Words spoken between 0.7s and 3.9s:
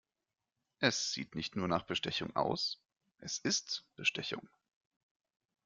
Es sieht nicht nur nach Bestechung aus, es ist